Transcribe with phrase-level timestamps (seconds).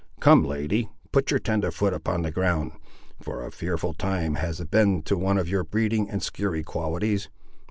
[0.19, 5.03] Come, lady, put your tender foot upon the ground—for a fearful time has it been
[5.03, 7.29] to one of your breeding and skeary qualities.